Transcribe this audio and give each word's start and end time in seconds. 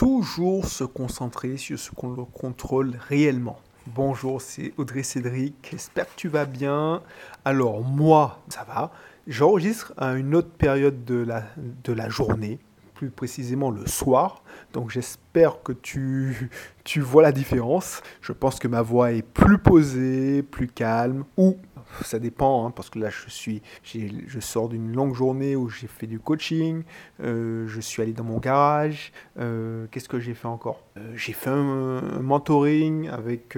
toujours 0.00 0.64
se 0.64 0.82
concentrer 0.82 1.58
sur 1.58 1.78
ce 1.78 1.90
qu'on 1.90 2.14
le 2.14 2.24
contrôle 2.24 2.94
réellement. 3.10 3.60
Bonjour, 3.86 4.40
c'est 4.40 4.72
Audrey 4.78 5.02
Cédric, 5.02 5.54
j'espère 5.70 6.06
que 6.06 6.16
tu 6.16 6.28
vas 6.28 6.46
bien. 6.46 7.02
Alors 7.44 7.82
moi, 7.82 8.40
ça 8.48 8.64
va. 8.64 8.92
J'enregistre 9.26 9.92
à 9.98 10.14
une 10.14 10.34
autre 10.34 10.48
période 10.48 11.04
de 11.04 11.16
la, 11.16 11.44
de 11.84 11.92
la 11.92 12.08
journée, 12.08 12.58
plus 12.94 13.10
précisément 13.10 13.70
le 13.70 13.86
soir. 13.86 14.42
Donc 14.72 14.88
j'espère 14.88 15.62
que 15.62 15.72
tu, 15.72 16.48
tu 16.82 17.02
vois 17.02 17.22
la 17.22 17.32
différence. 17.32 18.00
Je 18.22 18.32
pense 18.32 18.58
que 18.58 18.68
ma 18.68 18.80
voix 18.80 19.12
est 19.12 19.20
plus 19.20 19.58
posée, 19.58 20.42
plus 20.42 20.68
calme, 20.68 21.24
ou 21.36 21.58
ça 22.02 22.18
dépend, 22.18 22.66
hein, 22.66 22.70
parce 22.70 22.90
que 22.90 22.98
là, 22.98 23.10
je, 23.10 23.30
suis, 23.30 23.62
je 23.84 24.40
sors 24.40 24.68
d'une 24.68 24.92
longue 24.92 25.14
journée 25.14 25.56
où 25.56 25.68
j'ai 25.68 25.86
fait 25.86 26.06
du 26.06 26.18
coaching, 26.18 26.82
euh, 27.22 27.66
je 27.68 27.80
suis 27.80 28.02
allé 28.02 28.12
dans 28.12 28.24
mon 28.24 28.38
garage. 28.38 29.12
Euh, 29.38 29.86
qu'est-ce 29.90 30.08
que 30.08 30.20
j'ai 30.20 30.34
fait 30.34 30.48
encore? 30.48 30.84
Euh, 30.96 31.12
J'ai 31.14 31.32
fait 31.32 31.50
un, 31.50 32.20
mentoring 32.20 33.08
avec 33.08 33.56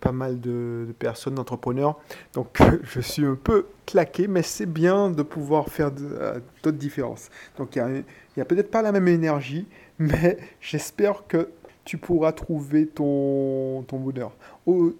pas 0.00 0.12
mal 0.12 0.40
de, 0.40 0.94
personnes, 0.98 1.34
d'entrepreneurs. 1.34 1.98
Donc, 2.34 2.58
je 2.82 3.00
suis 3.00 3.24
un 3.24 3.36
peu 3.36 3.66
claqué, 3.86 4.28
mais 4.28 4.42
c'est 4.42 4.66
bien 4.66 5.10
de 5.10 5.22
pouvoir 5.22 5.68
faire 5.68 5.90
d'autres 5.90 6.78
différences. 6.78 7.30
Donc, 7.58 7.76
il 7.76 8.04
n'y 8.36 8.42
a 8.42 8.44
peut-être 8.44 8.70
pas 8.70 8.82
la 8.82 8.92
même 8.92 9.08
énergie, 9.08 9.66
mais 9.98 10.38
j'espère 10.60 11.26
que 11.26 11.48
tu 11.84 11.98
pourras 11.98 12.32
trouver 12.32 12.86
ton, 12.86 13.82
ton 13.82 13.98
bonheur. 13.98 14.36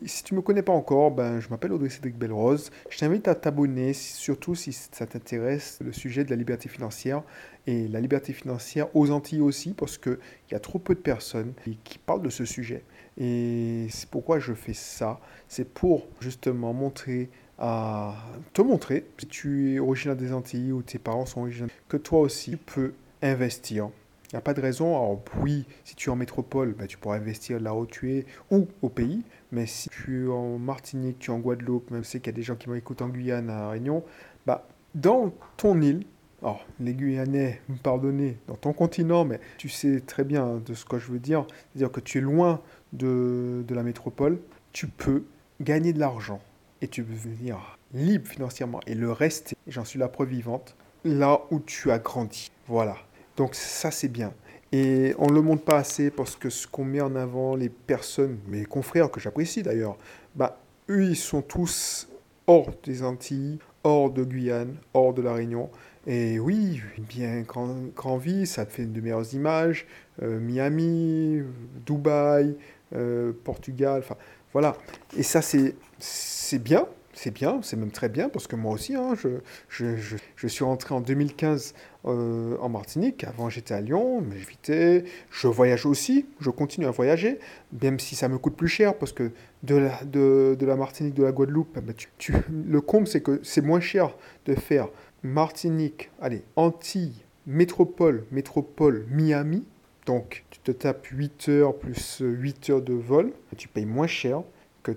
Si 0.05 0.23
tu 0.23 0.34
ne 0.34 0.38
me 0.38 0.43
connais 0.43 0.62
pas 0.62 0.73
encore, 0.73 1.10
ben, 1.10 1.41
je 1.41 1.48
m'appelle 1.48 1.73
Audrey 1.73 1.88
Cédric 1.88 2.16
Belrose. 2.16 2.70
Je 2.91 2.98
t'invite 2.98 3.27
à 3.29 3.34
t'abonner, 3.34 3.95
surtout 3.95 4.55
si 4.55 4.73
ça 4.73 5.07
t'intéresse, 5.07 5.79
le 5.83 5.93
sujet 5.93 6.24
de 6.24 6.30
la 6.30 6.37
liberté 6.37 6.69
financière 6.69 7.23
et 7.66 7.88
la 7.88 8.01
liberté 8.01 8.33
financière 8.33 8.95
aux 8.95 9.10
Antilles 9.10 9.41
aussi, 9.41 9.73
parce 9.73 9.97
qu'il 9.97 10.19
y 10.52 10.55
a 10.55 10.60
trop 10.60 10.79
peu 10.79 10.95
de 10.95 11.01
personnes 11.01 11.55
qui 11.84 11.98
parlent 11.98 12.23
de 12.23 12.30
ce 12.30 12.45
sujet. 12.45 12.85
Et 13.16 13.87
c'est 13.90 14.09
pourquoi 14.10 14.38
je 14.38 14.52
fais 14.52 14.74
ça. 14.74 15.21
C'est 15.49 15.73
pour 15.73 16.07
justement 16.21 16.74
montrer 16.74 17.30
te 17.57 18.62
montrer, 18.62 19.07
si 19.16 19.27
tu 19.27 19.74
es 19.74 19.79
originaire 19.79 20.16
des 20.16 20.32
Antilles 20.32 20.73
ou 20.73 20.82
tes 20.82 20.99
parents 20.99 21.24
sont 21.24 21.43
originaires, 21.43 21.71
que 21.88 21.96
toi 21.96 22.21
aussi 22.21 22.51
tu 22.51 22.57
peux 22.57 22.93
investir 23.23 23.90
n'y 24.35 24.38
a 24.38 24.43
pas 24.43 24.54
de 24.54 24.60
raison. 24.60 24.96
Alors 24.96 25.23
oui, 25.40 25.66
si 25.85 25.95
tu 25.95 26.09
es 26.09 26.13
en 26.13 26.16
métropole, 26.16 26.74
bah, 26.74 26.87
tu 26.87 26.99
pourras 26.99 27.16
investir 27.16 27.60
là 27.60 27.74
où 27.74 27.87
tu 27.87 28.13
es 28.13 28.27
ou 28.51 28.66
au 28.82 28.88
pays. 28.88 29.23
Mais 29.52 29.66
si 29.66 29.88
tu 29.88 30.27
es 30.27 30.29
en 30.29 30.59
Martinique, 30.59 31.18
tu 31.18 31.30
es 31.30 31.35
en 31.35 31.38
Guadeloupe, 31.38 31.90
même 31.90 32.04
si 32.04 32.18
qu'il 32.18 32.27
y 32.27 32.35
a 32.35 32.37
des 32.37 32.43
gens 32.43 32.57
qui 32.57 32.68
m'écoutent 32.68 33.02
en 33.02 33.09
Guyane, 33.09 33.51
à 33.51 33.71
Réunion, 33.71 34.05
bah, 34.46 34.66
dans 34.95 35.32
ton 35.57 35.80
île, 35.80 36.05
alors 36.43 36.66
les 36.80 36.95
Guyanais, 36.95 37.60
me 37.68 37.77
pardonnez, 37.77 38.38
dans 38.49 38.57
ton 38.57 38.73
continent, 38.73 39.24
mais 39.24 39.40
tu 39.57 39.68
sais 39.68 40.01
très 40.01 40.24
bien 40.24 40.60
de 40.65 40.74
ce 40.74 40.85
que 40.85 40.99
je 40.99 41.10
veux 41.10 41.18
dire, 41.18 41.46
c'est-à-dire 41.49 41.90
que 41.90 42.01
tu 42.01 42.18
es 42.18 42.21
loin 42.21 42.60
de, 42.93 43.65
de 43.66 43.74
la 43.74 43.82
métropole, 43.82 44.38
tu 44.73 44.87
peux 44.88 45.24
gagner 45.60 45.93
de 45.93 46.01
l'argent 46.01 46.40
et 46.82 46.88
tu 46.88 47.02
peux 47.02 47.15
devenir 47.15 47.79
libre 47.95 48.29
financièrement 48.29 48.80
et 48.87 48.95
le 48.95 49.10
rester, 49.10 49.57
j'en 49.68 49.85
suis 49.85 49.99
la 49.99 50.09
preuve 50.09 50.29
vivante, 50.29 50.77
là 51.05 51.40
où 51.51 51.60
tu 51.60 51.90
as 51.90 51.99
grandi. 51.99 52.51
Voilà. 52.66 52.96
Donc 53.37 53.54
ça, 53.54 53.90
c'est 53.90 54.09
bien. 54.09 54.32
Et 54.73 55.15
on 55.18 55.29
ne 55.29 55.35
le 55.35 55.43
montre 55.43 55.63
pas 55.63 55.77
assez 55.77 56.10
parce 56.10 56.37
que 56.37 56.51
ce 56.51 56.66
qu'on 56.66 56.85
met 56.85 57.01
en 57.01 57.15
avant, 57.15 57.54
les 57.54 57.68
personnes, 57.68 58.38
mes 58.49 58.65
confrères 58.65 59.10
que 59.10 59.21
j'apprécie 59.21 59.63
d'ailleurs, 59.63 59.96
bah, 60.35 60.59
eux, 60.88 61.04
ils 61.10 61.16
sont 61.16 61.43
tous 61.43 62.09
hors 62.46 62.71
des 62.82 63.02
Antilles, 63.02 63.59
hors 63.85 64.10
de 64.10 64.25
Guyane, 64.25 64.77
hors 64.93 65.15
de 65.15 65.22
la 65.22 65.32
Réunion. 65.32 65.71
Et 66.06 66.38
oui, 66.38 66.82
bien 66.99 67.43
grand, 67.43 68.16
vie, 68.16 68.47
ça 68.47 68.66
fait 68.66 68.84
de 68.84 69.00
meilleures 69.00 69.32
images. 69.32 69.87
Euh, 70.22 70.38
Miami, 70.38 71.43
Dubaï, 71.87 72.56
euh, 72.94 73.32
Portugal, 73.44 74.00
enfin 74.00 74.16
voilà. 74.53 74.77
Et 75.16 75.22
ça, 75.22 75.41
c'est 75.41 76.59
bien, 76.59 76.87
c'est 77.15 77.32
bien, 77.32 77.60
c'est 77.62 77.76
même 77.76 77.91
très 77.91 78.09
bien, 78.09 78.28
parce 78.28 78.47
que 78.47 78.56
moi 78.56 78.72
aussi, 78.72 78.94
hein, 78.94 79.15
je, 79.16 79.28
je, 79.69 79.97
je, 79.97 80.16
je, 80.37 80.49
suis 80.49 80.65
rentré 80.65 80.94
en 80.94 81.00
2015 81.00 81.75
euh, 82.06 82.56
en 82.61 82.69
Martinique. 82.69 83.25
Avant, 83.25 83.49
j'étais 83.49 83.72
à 83.72 83.81
Lyon, 83.81 84.21
mais 84.21 84.37
j'évitais. 84.39 85.05
Je 85.31 85.47
voyage 85.47 85.87
aussi, 85.87 86.27
je 86.41 86.50
continue 86.50 86.87
à 86.87 86.91
voyager, 86.91 87.39
même 87.83 87.99
si 87.99 88.16
ça 88.16 88.28
me 88.28 88.39
coûte 88.39 88.56
plus 88.56 88.69
cher, 88.69 88.99
parce 88.99 89.12
que 89.12 89.31
de 89.62 89.77
la, 89.77 90.05
de, 90.05 90.56
de 90.59 90.66
la 90.66 90.77
Martinique, 90.77 91.15
de 91.15 91.22
la 91.22 91.33
Guadeloupe, 91.33 91.78
bah, 91.81 91.93
tu, 91.97 92.09
tu, 92.19 92.34
le 92.50 92.81
comble, 92.81 93.06
c'est 93.06 93.21
que 93.21 93.41
c'est 93.43 93.62
moins 93.62 93.81
cher 93.81 94.15
de 94.47 94.55
faire 94.55 94.89
Martinique, 95.22 96.10
allez, 96.21 96.43
Antilles, 96.56 97.25
métropole, 97.47 98.25
métropole, 98.31 99.06
Miami. 99.09 99.65
Donc, 100.05 100.44
tu 100.50 100.59
te 100.59 100.71
tapes 100.71 101.06
8 101.06 101.49
heures 101.49 101.75
plus 101.75 102.19
8 102.21 102.71
heures 102.71 102.83
de 102.83 102.93
vol, 102.93 103.33
tu 103.56 103.69
payes 103.69 103.87
moins 103.87 104.06
cher 104.06 104.43
que... 104.83 104.93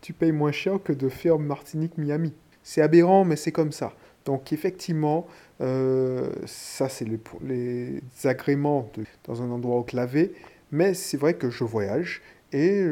tu 0.00 0.12
payes 0.12 0.32
moins 0.32 0.52
cher 0.52 0.78
que 0.82 0.92
de 0.92 1.08
faire 1.08 1.38
Martinique-Miami. 1.38 2.32
C'est 2.62 2.82
aberrant, 2.82 3.24
mais 3.24 3.36
c'est 3.36 3.52
comme 3.52 3.72
ça. 3.72 3.92
Donc 4.24 4.52
effectivement, 4.52 5.26
euh, 5.60 6.30
ça 6.46 6.88
c'est 6.88 7.06
les, 7.42 8.00
agréments 8.24 8.90
dans 9.24 9.42
un 9.42 9.50
endroit 9.50 9.76
enclavé, 9.76 10.32
mais 10.70 10.94
c'est 10.94 11.16
vrai 11.16 11.34
que 11.34 11.50
je 11.50 11.64
voyage 11.64 12.22
et 12.52 12.90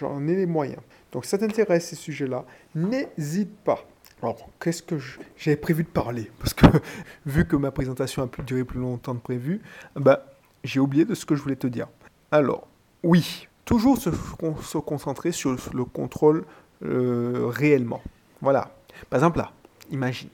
j'en 0.00 0.26
ai 0.26 0.34
les 0.34 0.46
moyens. 0.46 0.80
Donc 1.12 1.24
ça 1.24 1.38
t'intéresse 1.38 1.86
ces 1.86 1.96
sujets-là, 1.96 2.44
n'hésite 2.74 3.56
pas. 3.64 3.86
Alors, 4.22 4.48
qu'est-ce 4.60 4.82
que 4.82 4.96
j'avais 5.36 5.56
prévu 5.56 5.84
de 5.84 5.88
parler? 5.88 6.30
Parce 6.38 6.54
que 6.54 6.66
vu 7.26 7.46
que 7.46 7.54
ma 7.54 7.70
présentation 7.70 8.22
a 8.22 8.26
pu 8.26 8.42
durer 8.42 8.64
plus 8.64 8.80
longtemps 8.80 9.14
que 9.14 9.22
prévu, 9.22 9.60
bah, 9.94 10.26
j'ai 10.64 10.80
oublié 10.80 11.04
de 11.04 11.14
ce 11.14 11.26
que 11.26 11.36
je 11.36 11.42
voulais 11.42 11.56
te 11.56 11.66
dire. 11.66 11.86
Alors, 12.30 12.66
oui, 13.02 13.46
toujours 13.66 13.98
se, 13.98 14.78
concentrer 14.78 15.32
sur 15.32 15.54
le 15.74 15.84
contrôle 15.84 16.46
euh, 16.82 17.48
réellement. 17.48 18.00
Voilà. 18.40 18.74
Par 19.10 19.18
exemple, 19.18 19.38
là, 19.38 19.52
imagine. 19.90 20.30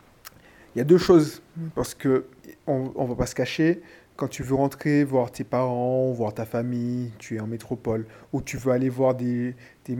Il 0.74 0.78
y 0.78 0.80
a 0.80 0.84
deux 0.84 0.98
choses, 0.98 1.42
parce 1.74 1.94
que 1.94 2.26
on 2.68 2.92
ne 2.96 3.08
va 3.08 3.14
pas 3.16 3.26
se 3.26 3.34
cacher. 3.34 3.82
Quand 4.16 4.28
tu 4.28 4.42
veux 4.42 4.54
rentrer 4.54 5.02
voir 5.02 5.32
tes 5.32 5.42
parents, 5.42 6.12
voir 6.12 6.32
ta 6.32 6.44
famille, 6.44 7.10
tu 7.18 7.36
es 7.36 7.40
en 7.40 7.46
métropole, 7.46 8.06
ou 8.32 8.42
tu 8.42 8.56
veux 8.56 8.70
aller 8.70 8.88
voir 8.88 9.14
des, 9.14 9.56
des, 9.86 9.96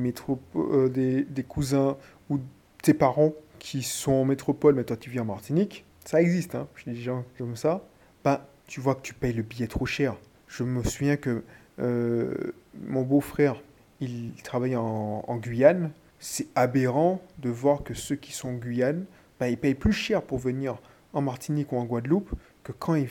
euh, 0.55 0.89
des, 0.89 1.25
des 1.25 1.43
cousins 1.43 1.97
ou 2.31 2.39
tes 2.83 2.95
parents 2.95 3.33
qui 3.59 3.83
sont 3.83 4.13
en 4.13 4.25
métropole, 4.25 4.75
mais 4.75 4.85
toi 4.85 4.97
tu 4.97 5.09
vis 5.09 5.21
en 5.21 5.25
Martinique, 5.25 5.85
ça 6.05 6.21
existe, 6.21 6.55
hein, 6.55 6.69
dis 6.87 6.93
des 6.93 7.01
gens 7.01 7.25
comme 7.39 7.57
ça, 7.57 7.83
ben, 8.25 8.41
tu 8.67 8.81
vois 8.81 8.95
que 8.95 9.03
tu 9.03 9.15
payes 9.15 9.33
le 9.33 9.43
billet 9.43 9.67
trop 9.67 9.87
cher. 9.87 10.17
Je 10.47 10.63
me 10.63 10.83
souviens 10.85 11.17
que 11.17 11.43
euh, 11.79 12.53
mon 12.81 13.03
beau-frère, 13.03 13.63
il 14.01 14.33
travaille 14.43 14.77
en, 14.77 15.37
Guyane. 15.37 15.91
C'est 16.19 16.47
aberrant 16.55 17.21
de 17.39 17.51
voir 17.51 17.83
que 17.83 17.95
ceux 17.95 18.17
qui 18.17 18.33
sont 18.33 18.51
en 18.51 18.55
Guyane, 18.55 19.05
bah, 19.41 19.49
ils 19.49 19.59
payent 19.59 19.75
plus 19.75 19.93
cher 19.93 20.23
pour 20.23 20.39
venir 20.39 20.79
en 21.13 21.21
Martinique 21.21 21.73
ou 21.73 21.77
en 21.77 21.85
Guadeloupe 21.85 22.31
que 22.63 22.73
quand 22.73 22.95
ils, 22.95 23.09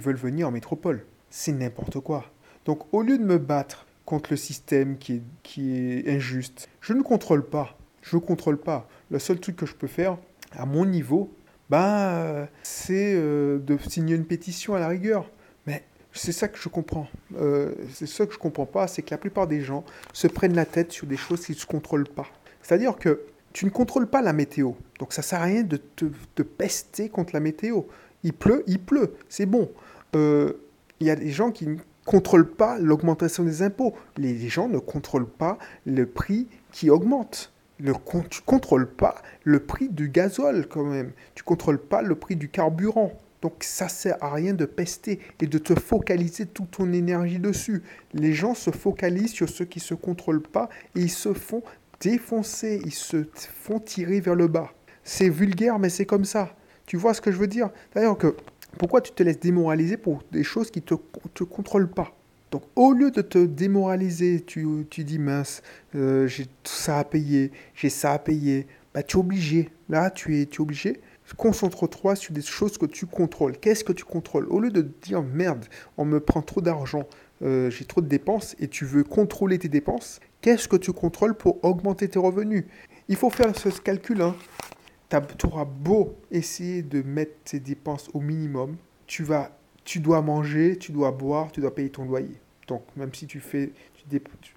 veulent 0.00 0.16
venir 0.16 0.48
en 0.48 0.50
métropole. 0.50 1.04
C'est 1.30 1.52
n'importe 1.52 2.00
quoi. 2.00 2.24
Donc 2.64 2.92
au 2.92 3.02
lieu 3.02 3.18
de 3.18 3.24
me 3.24 3.38
battre 3.38 3.86
contre 4.04 4.30
le 4.30 4.36
système 4.36 4.98
qui 4.98 5.14
est, 5.14 5.22
qui 5.42 5.76
est 5.76 6.08
injuste, 6.08 6.68
je 6.80 6.92
ne 6.92 7.02
contrôle 7.02 7.44
pas. 7.44 7.76
Je 8.02 8.16
ne 8.16 8.20
contrôle 8.20 8.58
pas. 8.58 8.88
Le 9.10 9.18
seul 9.18 9.40
truc 9.40 9.56
que 9.56 9.66
je 9.66 9.74
peux 9.74 9.86
faire, 9.86 10.18
à 10.52 10.66
mon 10.66 10.84
niveau, 10.84 11.34
bah, 11.70 12.48
c'est 12.62 13.14
euh, 13.16 13.58
de 13.58 13.78
signer 13.78 14.14
une 14.14 14.26
pétition 14.26 14.74
à 14.74 14.78
la 14.78 14.88
rigueur. 14.88 15.30
C'est 16.14 16.32
ça 16.32 16.48
que 16.48 16.58
je 16.58 16.68
comprends. 16.68 17.08
Euh, 17.36 17.72
c'est 17.92 18.06
ça 18.06 18.24
que 18.26 18.32
je 18.32 18.38
comprends 18.38 18.66
pas, 18.66 18.86
c'est 18.86 19.02
que 19.02 19.10
la 19.10 19.18
plupart 19.18 19.46
des 19.46 19.60
gens 19.60 19.84
se 20.12 20.28
prennent 20.28 20.54
la 20.54 20.64
tête 20.64 20.92
sur 20.92 21.06
des 21.06 21.16
choses 21.16 21.44
qu'ils 21.44 21.56
ne 21.56 21.64
contrôlent 21.64 22.08
pas. 22.08 22.26
C'est-à-dire 22.62 22.96
que 22.96 23.20
tu 23.52 23.64
ne 23.64 23.70
contrôles 23.70 24.06
pas 24.06 24.22
la 24.22 24.32
météo. 24.32 24.72
Donc 24.98 25.12
ça 25.12 25.22
sert 25.22 25.40
à 25.40 25.44
rien 25.44 25.62
de 25.62 25.76
te 25.76 26.42
pester 26.42 27.08
contre 27.08 27.34
la 27.34 27.40
météo. 27.40 27.82
Il 28.24 28.32
pleut, 28.32 28.64
il 28.66 28.80
pleut, 28.80 29.14
c'est 29.28 29.46
bon. 29.46 29.70
Euh, 30.16 30.54
il 31.00 31.06
y 31.06 31.10
a 31.10 31.16
des 31.16 31.30
gens 31.30 31.50
qui 31.50 31.66
ne 31.66 31.76
contrôlent 32.04 32.50
pas 32.50 32.78
l'augmentation 32.78 33.44
des 33.44 33.62
impôts. 33.62 33.94
Les, 34.16 34.48
gens 34.48 34.68
ne 34.68 34.78
contrôlent 34.78 35.28
pas 35.28 35.58
le 35.84 36.06
prix 36.06 36.48
qui 36.72 36.90
augmente. 36.90 37.52
Tu 37.78 37.84
ne 37.84 38.40
contrôles 38.46 38.88
pas 38.88 39.16
le 39.42 39.60
prix 39.60 39.88
du 39.88 40.08
gazole 40.08 40.66
quand 40.68 40.84
même. 40.84 41.12
Tu 41.34 41.42
ne 41.42 41.44
contrôles 41.44 41.78
pas 41.78 42.00
le 42.00 42.14
prix 42.14 42.36
du 42.36 42.48
carburant. 42.48 43.12
Donc 43.44 43.56
ça 43.60 43.90
sert 43.90 44.16
à 44.24 44.32
rien 44.32 44.54
de 44.54 44.64
pester 44.64 45.20
et 45.38 45.46
de 45.46 45.58
te 45.58 45.78
focaliser 45.78 46.46
toute 46.46 46.70
ton 46.70 46.90
énergie 46.94 47.38
dessus. 47.38 47.82
Les 48.14 48.32
gens 48.32 48.54
se 48.54 48.70
focalisent 48.70 49.32
sur 49.32 49.50
ceux 49.50 49.66
qui 49.66 49.80
ne 49.80 49.84
se 49.84 49.92
contrôlent 49.92 50.40
pas 50.40 50.70
et 50.96 51.00
ils 51.00 51.10
se 51.10 51.34
font 51.34 51.62
défoncer, 52.00 52.80
ils 52.86 52.94
se 52.94 53.26
font 53.34 53.80
tirer 53.80 54.20
vers 54.20 54.34
le 54.34 54.48
bas. 54.48 54.72
C'est 55.02 55.28
vulgaire, 55.28 55.78
mais 55.78 55.90
c'est 55.90 56.06
comme 56.06 56.24
ça. 56.24 56.56
Tu 56.86 56.96
vois 56.96 57.12
ce 57.12 57.20
que 57.20 57.30
je 57.30 57.36
veux 57.36 57.46
dire? 57.46 57.68
D'ailleurs, 57.94 58.16
que 58.16 58.34
pourquoi 58.78 59.02
tu 59.02 59.12
te 59.12 59.22
laisses 59.22 59.40
démoraliser 59.40 59.98
pour 59.98 60.22
des 60.32 60.42
choses 60.42 60.70
qui 60.70 60.80
ne 60.80 60.84
te, 60.86 60.94
te 61.34 61.44
contrôlent 61.44 61.90
pas? 61.90 62.16
Donc 62.50 62.62
au 62.76 62.94
lieu 62.94 63.10
de 63.10 63.20
te 63.20 63.44
démoraliser, 63.44 64.40
tu, 64.40 64.66
tu 64.88 65.04
dis 65.04 65.18
mince, 65.18 65.60
euh, 65.94 66.26
j'ai 66.26 66.46
tout 66.46 66.72
ça 66.72 67.00
à 67.00 67.04
payer, 67.04 67.52
j'ai 67.74 67.90
ça 67.90 68.12
à 68.12 68.18
payer, 68.18 68.66
bah, 68.94 69.02
tu 69.02 69.18
es 69.18 69.20
obligé. 69.20 69.68
Là, 69.90 70.10
tu 70.10 70.40
es, 70.40 70.46
tu 70.46 70.56
es 70.56 70.60
obligé 70.62 71.02
Concentre-toi 71.36 72.16
sur 72.16 72.34
des 72.34 72.42
choses 72.42 72.76
que 72.78 72.86
tu 72.86 73.06
contrôles. 73.06 73.56
Qu'est-ce 73.58 73.82
que 73.82 73.92
tu 73.92 74.04
contrôles? 74.04 74.46
Au 74.48 74.60
lieu 74.60 74.70
de 74.70 74.82
dire 75.02 75.22
merde, 75.22 75.64
on 75.96 76.04
me 76.04 76.20
prend 76.20 76.42
trop 76.42 76.60
d'argent, 76.60 77.04
euh, 77.42 77.70
j'ai 77.70 77.84
trop 77.84 78.00
de 78.00 78.06
dépenses 78.06 78.54
et 78.58 78.68
tu 78.68 78.84
veux 78.84 79.04
contrôler 79.04 79.58
tes 79.58 79.68
dépenses, 79.68 80.20
qu'est-ce 80.40 80.68
que 80.68 80.76
tu 80.76 80.92
contrôles 80.92 81.34
pour 81.34 81.64
augmenter 81.64 82.08
tes 82.08 82.18
revenus? 82.18 82.64
Il 83.08 83.16
faut 83.16 83.30
faire 83.30 83.56
ce 83.56 83.68
calcul. 83.80 84.20
Hein. 84.22 84.36
Tu 85.38 85.46
auras 85.46 85.64
beau 85.64 86.16
essayer 86.30 86.82
de 86.82 87.02
mettre 87.02 87.34
tes 87.44 87.60
dépenses 87.60 88.10
au 88.14 88.20
minimum, 88.20 88.76
tu, 89.06 89.22
vas, 89.22 89.56
tu 89.84 90.00
dois 90.00 90.22
manger, 90.22 90.76
tu 90.76 90.90
dois 90.90 91.12
boire, 91.12 91.52
tu 91.52 91.60
dois 91.60 91.74
payer 91.74 91.90
ton 91.90 92.04
loyer. 92.04 92.40
Donc 92.66 92.82
même 92.96 93.14
si 93.14 93.26
tu 93.26 93.38
fais, 93.38 93.72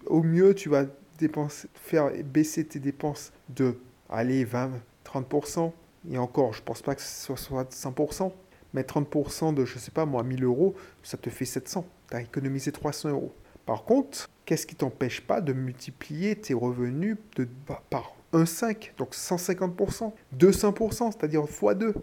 au 0.08 0.24
mieux, 0.24 0.56
tu 0.56 0.70
vas 0.70 0.86
dépenser, 1.20 1.68
faire 1.76 2.12
baisser 2.24 2.66
tes 2.66 2.80
dépenses 2.80 3.32
de, 3.50 3.78
allez, 4.10 4.46
20, 4.46 4.72
30%. 5.06 5.72
Et 6.10 6.18
encore, 6.18 6.54
je 6.54 6.62
pense 6.62 6.82
pas 6.82 6.96
que 6.96 7.02
ce 7.02 7.36
soit 7.36 7.70
100%. 7.72 8.32
Mais 8.74 8.82
30% 8.82 9.54
de, 9.54 9.66
je 9.66 9.80
sais 9.80 9.92
pas 9.92 10.06
moi, 10.06 10.24
1000 10.24 10.44
euros, 10.44 10.76
ça 11.04 11.18
te 11.18 11.30
fait 11.30 11.46
700. 11.46 11.86
Tu 12.10 12.16
as 12.16 12.22
économisé 12.22 12.72
300 12.72 13.10
euros. 13.10 13.34
Par 13.66 13.84
contre, 13.84 14.30
qu'est-ce 14.46 14.66
qui 14.66 14.76
t'empêche 14.76 15.22
pas 15.22 15.42
de 15.42 15.54
multiplier 15.54 16.36
tes 16.36 16.54
revenus 16.54 17.18
de, 17.36 17.48
par 17.90 18.16
1,5, 18.34 18.92
donc 18.98 19.14
150%, 19.14 20.14
200%, 20.38 21.12
c'est-à-dire 21.12 21.44
x2. 21.44 21.94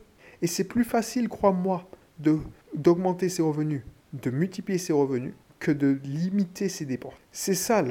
Et 0.42 0.46
c'est 0.46 0.64
plus 0.64 0.84
facile, 0.84 1.28
crois-moi, 1.28 1.88
d'augmenter 2.74 3.28
ses 3.28 3.42
revenus, 3.42 3.82
de 4.12 4.30
multiplier 4.30 4.78
ses 4.78 4.92
revenus, 4.92 5.32
que 5.58 5.70
de 5.70 5.98
limiter 6.04 6.68
ses 6.68 6.84
dépenses. 6.84 7.14
C'est 7.32 7.54
ça 7.54 7.82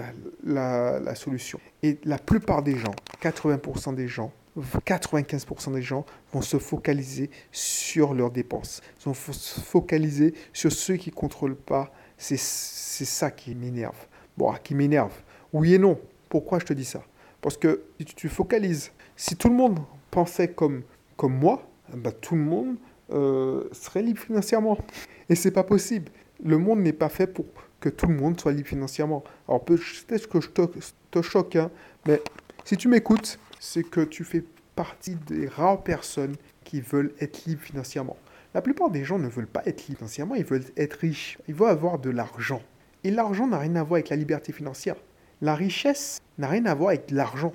la, 0.43 0.99
la, 0.99 1.15
solution. 1.15 1.59
Et 1.81 1.99
la 2.03 2.19
plupart 2.19 2.61
des 2.61 2.77
gens, 2.77 2.93
80% 3.21 3.95
des 3.95 4.07
gens, 4.07 4.31
95% 4.57 5.73
des 5.73 5.81
gens 5.81 6.05
vont 6.31 6.41
se 6.41 6.57
focaliser 6.57 7.29
sur 7.51 8.13
leurs 8.13 8.31
dépenses. 8.31 8.81
Ils 9.01 9.05
vont 9.05 9.13
se 9.13 9.59
focaliser 9.59 10.33
sur 10.51 10.71
ceux 10.71 10.95
qui 10.95 11.09
ne 11.09 11.15
contrôlent 11.15 11.55
pas. 11.55 11.91
C'est 12.17 12.37
ça 12.37 13.31
qui 13.31 13.55
m'énerve. 13.55 13.97
Bon, 14.37 14.53
qui 14.63 14.75
m'énerve. 14.75 15.13
Oui 15.51 15.73
et 15.73 15.79
non. 15.79 15.99
Pourquoi 16.29 16.59
je 16.59 16.65
te 16.65 16.73
dis 16.73 16.85
ça? 16.85 17.03
Parce 17.41 17.57
que 17.57 17.83
si 17.99 18.05
tu 18.05 18.29
focalises, 18.29 18.91
si 19.15 19.35
tout 19.35 19.49
le 19.49 19.55
monde 19.55 19.79
pensait 20.11 20.49
comme, 20.49 20.83
moi, 21.23 21.67
bah, 21.93 22.11
tout 22.11 22.35
le 22.35 22.41
monde 22.41 22.77
euh, 23.11 23.65
serait 23.71 24.01
libre 24.01 24.19
financièrement. 24.19 24.77
Et 25.29 25.35
c'est 25.35 25.51
pas 25.51 25.63
possible. 25.63 26.11
Le 26.43 26.57
monde 26.57 26.79
n'est 26.79 26.93
pas 26.93 27.09
fait 27.09 27.27
pour 27.27 27.45
que 27.79 27.89
tout 27.89 28.07
le 28.07 28.15
monde 28.15 28.39
soit 28.39 28.51
libre 28.51 28.69
financièrement. 28.69 29.23
Alors 29.47 29.63
peut-être 29.63 30.27
que 30.27 30.39
je 30.39 30.49
te, 30.49 30.61
te 31.11 31.21
choque, 31.21 31.55
hein, 31.55 31.69
mais 32.07 32.21
si 32.63 32.77
tu 32.77 32.87
m'écoutes, 32.87 33.37
c'est 33.63 33.83
que 33.83 34.01
tu 34.01 34.25
fais 34.25 34.43
partie 34.75 35.15
des 35.15 35.47
rares 35.47 35.83
personnes 35.83 36.35
qui 36.65 36.81
veulent 36.81 37.13
être 37.21 37.45
libres 37.45 37.61
financièrement. 37.61 38.17
La 38.53 38.61
plupart 38.61 38.89
des 38.89 39.05
gens 39.05 39.17
ne 39.17 39.29
veulent 39.29 39.47
pas 39.47 39.63
être 39.65 39.87
libres 39.87 39.99
financièrement, 39.99 40.35
ils 40.35 40.43
veulent 40.43 40.65
être 40.75 40.95
riches, 40.95 41.37
ils 41.47 41.55
veulent 41.55 41.69
avoir 41.69 41.97
de 41.97 42.09
l'argent. 42.09 42.61
Et 43.05 43.09
l'argent 43.09 43.47
n'a 43.47 43.59
rien 43.59 43.77
à 43.77 43.83
voir 43.83 43.93
avec 43.99 44.09
la 44.09 44.17
liberté 44.17 44.51
financière. 44.51 44.97
La 45.41 45.55
richesse 45.55 46.21
n'a 46.37 46.49
rien 46.49 46.65
à 46.65 46.75
voir 46.75 46.89
avec 46.89 47.09
l'argent. 47.09 47.53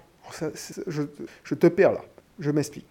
Je, 0.86 1.54
te 1.54 1.66
perds 1.66 1.92
là, 1.92 2.04
je 2.38 2.50
m'explique. 2.50 2.86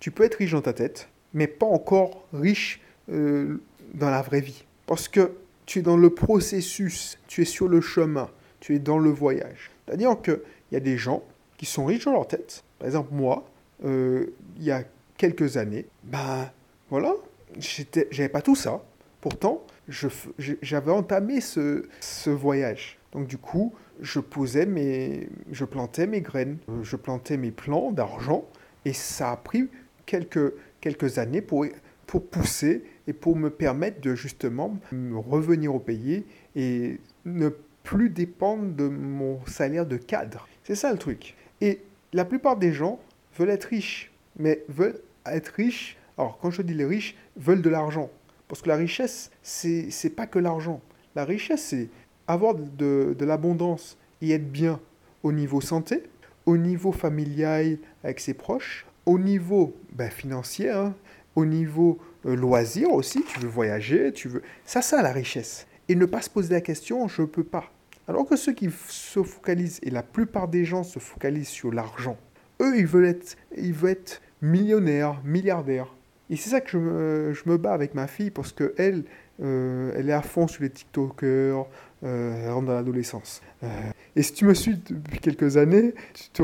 Tu 0.00 0.10
peux 0.10 0.22
être 0.22 0.36
riche 0.36 0.52
dans 0.52 0.62
ta 0.62 0.72
tête, 0.72 1.10
mais 1.34 1.46
pas 1.46 1.66
encore 1.66 2.26
riche 2.32 2.80
euh, 3.10 3.60
dans 3.92 4.10
la 4.10 4.22
vraie 4.22 4.40
vie. 4.40 4.64
Parce 4.86 5.08
que 5.08 5.32
tu 5.66 5.80
es 5.80 5.82
dans 5.82 5.98
le 5.98 6.08
processus, 6.08 7.18
tu 7.26 7.42
es 7.42 7.46
sur 7.46 7.68
le 7.68 7.82
chemin, 7.82 8.30
tu 8.60 8.74
es 8.74 8.78
dans 8.78 8.98
le 8.98 9.10
voyage. 9.10 9.70
C'est-à-dire 9.84 10.20
qu'il 10.22 10.40
y 10.72 10.76
a 10.76 10.80
des 10.80 10.96
gens 10.96 11.22
qui 11.56 11.66
sont 11.66 11.84
riches 11.84 12.04
dans 12.04 12.12
leur 12.12 12.26
tête. 12.26 12.64
Par 12.78 12.86
exemple, 12.86 13.12
moi, 13.12 13.44
euh, 13.84 14.26
il 14.56 14.64
y 14.64 14.70
a 14.70 14.84
quelques 15.16 15.56
années, 15.56 15.86
ben 16.04 16.50
voilà, 16.90 17.14
j'avais 17.58 18.28
pas 18.28 18.42
tout 18.42 18.56
ça. 18.56 18.82
Pourtant, 19.20 19.64
j'avais 19.88 20.90
entamé 20.90 21.40
ce, 21.40 21.84
voyage. 22.28 22.98
Donc 23.12 23.26
du 23.26 23.38
coup, 23.38 23.72
je 24.00 24.20
posais 24.20 24.66
mes, 24.66 25.28
je 25.50 25.64
plantais 25.64 26.06
mes 26.06 26.20
graines, 26.20 26.58
euh, 26.68 26.82
je 26.82 26.96
plantais 26.96 27.36
mes 27.36 27.50
plants 27.50 27.92
d'argent, 27.92 28.44
et 28.84 28.92
ça 28.92 29.30
a 29.32 29.36
pris 29.36 29.68
quelques, 30.04 30.52
quelques 30.80 31.18
années 31.18 31.40
pour, 31.40 31.64
pour 32.06 32.26
pousser 32.26 32.84
et 33.06 33.12
pour 33.12 33.36
me 33.36 33.50
permettre 33.50 34.00
de 34.00 34.14
justement 34.14 34.76
me 34.92 35.16
revenir 35.16 35.74
au 35.74 35.78
pays 35.78 36.24
et 36.56 36.98
ne 37.24 37.50
plus 37.82 38.10
dépendre 38.10 38.74
de 38.74 38.88
mon 38.88 39.44
salaire 39.46 39.86
de 39.86 39.96
cadre. 39.96 40.48
C'est 40.64 40.74
ça 40.74 40.90
le 40.90 40.98
truc. 40.98 41.34
Et 41.64 41.80
la 42.12 42.26
plupart 42.26 42.58
des 42.58 42.74
gens 42.74 43.00
veulent 43.38 43.48
être 43.48 43.64
riches, 43.64 44.12
mais 44.36 44.62
veulent 44.68 45.00
être 45.24 45.48
riches. 45.48 45.96
Alors, 46.18 46.36
quand 46.38 46.50
je 46.50 46.60
dis 46.60 46.74
les 46.74 46.84
riches, 46.84 47.16
veulent 47.38 47.62
de 47.62 47.70
l'argent. 47.70 48.10
Parce 48.48 48.60
que 48.60 48.68
la 48.68 48.76
richesse, 48.76 49.30
c'est 49.42 49.88
n'est 50.04 50.10
pas 50.10 50.26
que 50.26 50.38
l'argent. 50.38 50.82
La 51.14 51.24
richesse, 51.24 51.62
c'est 51.62 51.88
avoir 52.26 52.54
de, 52.54 53.16
de 53.18 53.24
l'abondance 53.24 53.96
et 54.20 54.32
être 54.32 54.52
bien 54.52 54.78
au 55.22 55.32
niveau 55.32 55.62
santé, 55.62 56.02
au 56.44 56.58
niveau 56.58 56.92
familial 56.92 57.78
avec 58.02 58.20
ses 58.20 58.34
proches, 58.34 58.84
au 59.06 59.18
niveau 59.18 59.74
ben, 59.92 60.10
financier, 60.10 60.68
hein, 60.68 60.94
au 61.34 61.46
niveau 61.46 61.98
euh, 62.26 62.36
loisir 62.36 62.92
aussi, 62.92 63.24
tu 63.24 63.40
veux 63.40 63.48
voyager, 63.48 64.12
tu 64.12 64.28
veux... 64.28 64.42
Ça, 64.66 64.82
ça, 64.82 65.00
la 65.00 65.12
richesse. 65.12 65.66
Et 65.88 65.94
ne 65.94 66.04
pas 66.04 66.20
se 66.20 66.28
poser 66.28 66.52
la 66.52 66.60
question, 66.60 67.08
je 67.08 67.22
ne 67.22 67.26
peux 67.26 67.42
pas. 67.42 67.72
Alors 68.06 68.26
que 68.26 68.36
ceux 68.36 68.52
qui 68.52 68.68
se 68.88 69.22
focalisent, 69.22 69.80
et 69.82 69.90
la 69.90 70.02
plupart 70.02 70.48
des 70.48 70.64
gens 70.64 70.82
se 70.82 70.98
focalisent 70.98 71.48
sur 71.48 71.72
l'argent, 71.72 72.16
eux, 72.60 72.76
ils 72.76 72.86
veulent 72.86 73.06
être, 73.06 73.36
ils 73.56 73.72
veulent 73.72 73.92
être 73.92 74.20
millionnaires, 74.42 75.20
milliardaires. 75.24 75.94
Et 76.30 76.36
c'est 76.36 76.50
ça 76.50 76.60
que 76.60 76.70
je 76.70 76.78
me, 76.78 77.32
je 77.32 77.48
me, 77.48 77.56
bats 77.56 77.72
avec 77.72 77.94
ma 77.94 78.06
fille, 78.06 78.30
parce 78.30 78.52
que 78.52 78.74
elle, 78.76 79.04
euh, 79.42 79.92
elle 79.96 80.08
est 80.08 80.14
à 80.14 80.22
fond 80.22 80.46
sur 80.46 80.62
les 80.62 80.70
TikTokers, 80.70 81.66
euh, 82.02 82.44
elle 82.44 82.50
rentre 82.50 82.66
dans 82.66 82.74
l'adolescence. 82.74 83.42
Euh, 83.62 83.68
et 84.16 84.22
si 84.22 84.32
tu 84.32 84.44
me 84.44 84.54
suis 84.54 84.76
depuis 84.76 85.18
quelques 85.18 85.56
années, 85.56 85.94
tu 86.14 86.28
te, 86.30 86.42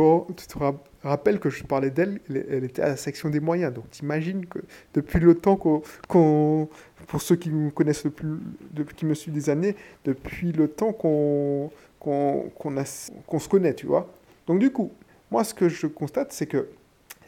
rappelles 1.05 1.39
que 1.39 1.51
je 1.51 1.63
parlais 1.65 1.91
d'elle, 1.91 2.21
elle, 2.29 2.65
était 2.65 2.83
à 2.83 2.89
la 2.89 2.97
section 2.97 3.31
des 3.31 3.41
moyens. 3.41 3.73
Donc 3.73 3.89
t'imagines 3.91 4.47
que 4.47 4.59
depuis 4.95 5.21
le 5.21 5.35
temps 5.35 5.57
qu'on 5.57 6.69
pour 7.07 7.23
ceux 7.23 7.37
qui 7.37 7.51
me 7.51 7.71
connaissent 7.71 8.05
le 8.05 8.11
plus, 8.11 8.39
depuis 8.73 8.97
qui 8.97 9.07
me 9.07 9.15
suivent 9.15 9.35
des 9.35 9.51
années, 9.51 9.77
depuis 10.05 10.53
le 10.53 10.69
temps 10.69 10.93
qu'on 10.93 11.71
qu'on 12.01 12.51
qu'on 12.61 13.39
se 13.39 13.49
connaît, 13.49 13.75
tu 13.75 13.87
vois. 13.87 14.13
Donc 14.47 14.59
du 14.59 14.73
coup, 14.73 14.91
moi 15.31 15.45
ce 15.45 15.55
que 15.55 15.69
je 15.69 15.87
constate, 15.87 16.33
c'est 16.33 16.47
que 16.47 16.69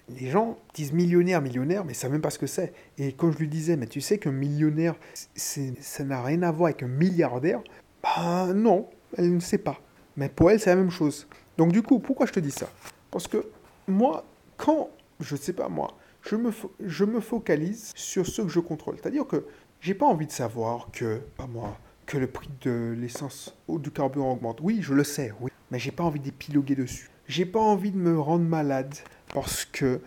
les 0.09 0.29
gens 0.29 0.59
disent 0.75 0.93
millionnaire, 0.93 1.41
millionnaire, 1.41 1.85
mais 1.85 1.95
ça 1.95 2.03
savent 2.03 2.13
même 2.13 2.21
pas 2.21 2.31
ce 2.31 2.39
que 2.39 2.49
c'est. 2.49 2.73
Et 2.99 3.13
quand 3.13 3.31
je 3.31 3.39
lui 3.39 3.49
disais, 3.49 3.77
mais 3.77 3.87
tu 3.87 4.01
sais 4.01 4.19
qu'un 4.19 4.33
millionnaire, 4.33 4.97
ça 5.37 6.05
n'a 6.05 6.23
rien 6.23 6.43
à 6.43 6.51
voir 6.51 6.67
avec 6.67 6.83
un 6.83 6.89
milliardaire, 6.89 7.61
bah 8.03 8.53
non, 8.53 8.89
elle 9.17 9.35
ne 9.35 9.41
sait 9.41 9.59
pas. 9.59 9.81
Mais 10.17 10.29
pour 10.29 10.51
elle, 10.51 10.61
c'est 10.61 10.71
la 10.71 10.77
même 10.77 10.91
chose. 10.91 11.27
Donc 11.57 11.73
du 11.73 11.83
coup, 11.83 11.99
pourquoi 11.99 12.27
je 12.27 12.33
te 12.33 12.41
dis 12.41 12.51
ça? 12.51 12.69
Parce 13.11 13.29
que 13.29 13.47
moi, 13.89 14.25
quand, 14.57 14.91
je 15.21 15.35
ne 15.35 15.41
sais 15.41 15.53
pas 15.53 15.69
moi, 15.69 15.97
je 16.23 16.37
me, 16.37 16.51
je 16.81 17.05
me 17.05 17.21
focalise 17.21 17.93
sur 17.95 18.27
ce 18.27 18.43
que 18.43 18.49
je 18.49 18.61
contrôle. 18.61 18.97
C'est-à-dire 19.01 19.27
que 19.27 19.47
j'ai 19.81 19.95
pas 19.95 20.07
envie 20.07 20.27
de 20.27 20.33
savoir 20.33 20.89
que, 20.93 21.21
pas 21.37 21.47
moi, 21.47 21.77
que 22.07 22.19
le 22.19 22.27
prix 22.27 22.49
de 22.63 22.95
l'essence 22.99 23.57
ou 23.69 23.79
du 23.79 23.91
carburant 23.91 24.33
augmente. 24.33 24.59
Oui, 24.63 24.81
je 24.83 24.95
le 24.95 25.05
sais, 25.05 25.33
oui. 25.41 25.51
Mais 25.71 25.79
j'ai 25.79 25.91
pas 25.91 26.05
envie 26.05 26.21
d'épiloguer 26.21 26.75
dessus. 26.75 27.11
J'ai 27.27 27.47
pas 27.47 27.61
envie 27.61 27.91
de 27.91 27.97
me 27.97 28.19
rendre 28.19 28.45
malade 28.45 28.95
parce 29.33 29.65
que 29.65 30.01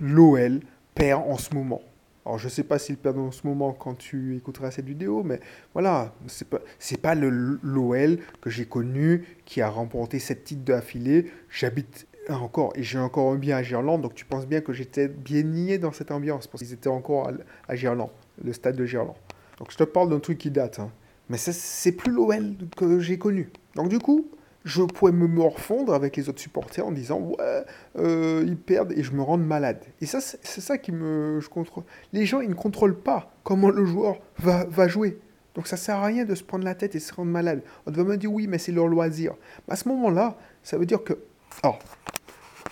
l'OL 0.00 0.60
perd 0.94 1.22
en 1.28 1.36
ce 1.36 1.54
moment. 1.54 1.82
Alors 2.24 2.38
je 2.38 2.48
sais 2.48 2.62
pas 2.62 2.78
s'il 2.78 2.96
perd 2.96 3.18
en 3.18 3.32
ce 3.32 3.46
moment 3.46 3.72
quand 3.72 3.94
tu 3.94 4.36
écouteras 4.36 4.70
cette 4.70 4.86
vidéo, 4.86 5.22
mais 5.24 5.40
voilà, 5.72 6.14
c'est 6.28 6.48
pas 6.48 6.60
pas 7.02 7.14
le 7.16 7.58
l'OL 7.62 8.18
que 8.40 8.48
j'ai 8.48 8.64
connu 8.64 9.24
qui 9.44 9.60
a 9.60 9.68
remporté 9.68 10.20
cette 10.20 10.44
titres 10.44 10.62
d'affilée. 10.62 11.30
J'habite 11.50 12.06
encore, 12.28 12.72
et 12.76 12.82
j'ai 12.82 12.98
encore 12.98 13.32
un 13.32 13.36
bien 13.36 13.56
à 13.56 13.62
Gerland, 13.62 14.00
donc 14.00 14.14
tu 14.14 14.24
penses 14.24 14.46
bien 14.46 14.60
que 14.60 14.72
j'étais 14.72 15.08
bien 15.08 15.42
nié 15.42 15.78
dans 15.78 15.92
cette 15.92 16.12
ambiance, 16.12 16.46
parce 16.46 16.62
qu'ils 16.62 16.72
étaient 16.72 16.88
encore 16.88 17.30
à, 17.68 17.74
Gerland, 17.74 18.10
le 18.42 18.52
stade 18.52 18.76
de 18.76 18.84
Gerland. 18.84 19.16
Donc 19.58 19.72
je 19.72 19.76
te 19.76 19.84
parle 19.84 20.08
d'un 20.08 20.20
truc 20.20 20.38
qui 20.38 20.50
date, 20.50 20.78
hein. 20.78 20.90
mais 21.28 21.38
c'est 21.38 21.92
plus 21.92 22.12
l'OL 22.12 22.54
que 22.76 23.00
j'ai 23.00 23.18
connu. 23.18 23.50
Donc 23.74 23.88
du 23.88 23.98
coup, 23.98 24.28
je 24.64 24.82
pourrais 24.82 25.12
me 25.12 25.26
morfondre 25.26 25.94
avec 25.94 26.16
les 26.16 26.28
autres 26.28 26.40
supporters 26.40 26.86
en 26.86 26.92
disant 26.92 27.18
ouais, 27.20 27.64
euh, 27.98 28.44
ils 28.46 28.56
perdent 28.56 28.92
et 28.92 29.02
je 29.02 29.12
me 29.12 29.22
rends 29.22 29.38
malade. 29.38 29.84
Et 30.00 30.06
ça, 30.06 30.20
c'est 30.20 30.60
ça 30.60 30.78
qui 30.78 30.92
me. 30.92 31.40
Contrôle. 31.50 31.84
Les 32.12 32.26
gens, 32.26 32.40
ils 32.40 32.48
ne 32.48 32.54
contrôlent 32.54 32.98
pas 32.98 33.32
comment 33.42 33.70
le 33.70 33.84
joueur 33.84 34.18
va, 34.38 34.64
va 34.64 34.88
jouer. 34.88 35.18
Donc 35.54 35.66
ça 35.66 35.76
sert 35.76 35.96
à 35.96 36.06
rien 36.06 36.24
de 36.24 36.34
se 36.34 36.42
prendre 36.42 36.64
la 36.64 36.74
tête 36.74 36.94
et 36.94 37.00
se 37.00 37.12
rendre 37.12 37.30
malade. 37.30 37.62
On 37.86 37.90
va 37.90 38.04
me 38.04 38.16
dire 38.16 38.32
oui, 38.32 38.46
mais 38.46 38.58
c'est 38.58 38.72
leur 38.72 38.86
loisir. 38.86 39.34
à 39.68 39.76
ce 39.76 39.88
moment-là, 39.88 40.36
ça 40.62 40.78
veut 40.78 40.86
dire 40.86 41.02
que. 41.02 41.14
Alors, 41.62 41.78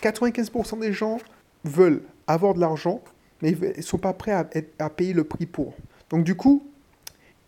95% 0.02 0.80
des 0.80 0.92
gens 0.92 1.18
veulent 1.64 2.02
avoir 2.26 2.54
de 2.54 2.60
l'argent, 2.60 3.02
mais 3.42 3.50
ils 3.50 3.74
ne 3.76 3.82
sont 3.82 3.98
pas 3.98 4.14
prêts 4.14 4.32
à, 4.32 4.48
à, 4.78 4.88
payer 4.88 5.12
le 5.12 5.24
prix 5.24 5.46
pour. 5.46 5.74
Donc 6.08 6.24
du 6.24 6.34
coup, 6.34 6.66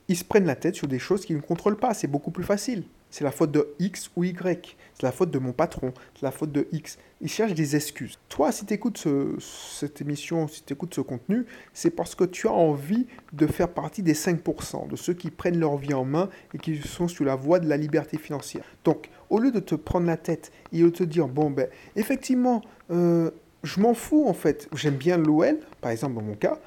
ils 0.09 0.17
se 0.17 0.25
prennent 0.25 0.45
la 0.45 0.57
tête 0.57 0.75
sur 0.75 0.89
des 0.89 0.99
choses 0.99 1.25
qu'ils 1.25 1.37
ne 1.37 1.41
contrôlent 1.41 1.79
pas. 1.79 1.95
C'est 1.95 2.09
beaucoup 2.09 2.31
plus 2.31 2.45
facile. 2.45 2.85
C'est 3.13 3.23
la 3.23 3.31
faute 3.31 3.53
de 3.53 3.69
X 3.79 4.11
ou 4.17 4.25
Y, 4.25 4.77
c'est 4.95 5.03
la 5.03 5.13
faute 5.13 5.31
de 5.31 5.39
mon 5.39 5.53
patron, 5.53 5.93
c'est 6.15 6.23
la 6.23 6.33
faute 6.33 6.51
de 6.51 6.67
X. 6.73 6.99
Ils 7.21 7.29
cherchent 7.29 7.55
des 7.55 7.77
excuses. 7.77 8.19
Toi, 8.29 8.51
si 8.51 8.67
tu 8.67 8.75
écoutes 8.75 9.07
cette 9.39 10.01
émission, 10.01 10.49
si 10.49 10.65
tu 10.65 10.73
écoutes 10.73 10.95
ce 10.95 11.03
contenu, 11.03 11.47
c'est 11.73 11.91
parce 11.91 12.17
que 12.17 12.25
tu 12.25 12.49
as 12.49 12.53
envie 12.53 13.07
de 13.33 13.47
faire 13.47 13.69
partie 13.69 14.03
des 14.03 14.15
5%, 14.15 14.89
de 14.89 14.97
ceux 14.97 15.13
qui 15.13 15.31
prennent 15.31 15.61
leur 15.61 15.77
vie 15.77 15.95
en 15.95 16.05
main 16.05 16.31
et 16.55 16.59
qui 16.59 16.79
sont 16.79 17.07
sur 17.07 17.25
la 17.25 17.37
voie 17.37 17.61
de 17.61 17.69
la 17.69 17.77
liberté 17.77 18.17
financière. 18.19 18.65
Donc, 18.85 19.11
au 19.31 19.39
lieu 19.39 19.53
de 19.53 19.61
te 19.61 19.75
prendre 19.75 20.07
la 20.07 20.17
tête 20.17 20.51
et 20.73 20.83
de 20.83 20.89
te 20.89 21.05
dire, 21.05 21.29
bon, 21.29 21.51
ben, 21.51 21.69
effectivement, 21.95 22.63
euh, 22.91 23.31
je 23.63 23.81
m'en 23.81 23.95
fous 23.95 24.27
en 24.27 24.35
fait. 24.35 24.69
J'aime 24.75 24.97
bien 24.97 25.17
l'OL, 25.17 25.59
par 25.81 25.91
exemple 25.91 26.15
dans 26.15 26.23
mon 26.23 26.35
cas, 26.35 26.59